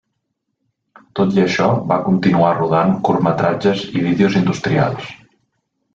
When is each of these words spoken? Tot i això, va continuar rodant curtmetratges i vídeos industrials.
Tot 1.19 1.35
i 1.35 1.43
això, 1.43 1.67
va 1.91 1.99
continuar 2.07 2.55
rodant 2.61 2.97
curtmetratges 3.09 3.87
i 3.93 4.05
vídeos 4.11 4.39
industrials. 4.45 5.13